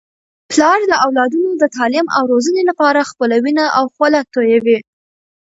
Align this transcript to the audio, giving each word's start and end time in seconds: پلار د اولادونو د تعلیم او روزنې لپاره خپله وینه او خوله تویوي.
پلار 0.49 0.79
د 0.91 0.93
اولادونو 1.05 1.49
د 1.61 1.63
تعلیم 1.75 2.07
او 2.15 2.23
روزنې 2.33 2.63
لپاره 2.69 3.07
خپله 3.11 3.35
وینه 3.43 3.65
او 3.77 3.83
خوله 3.93 4.19
تویوي. 4.33 4.79